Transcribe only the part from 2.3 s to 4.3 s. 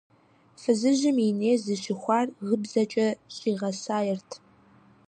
гыбзэкӏэ щӏигъэсаерт.